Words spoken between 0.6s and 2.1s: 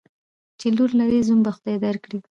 لور لرې، زوم به خدای در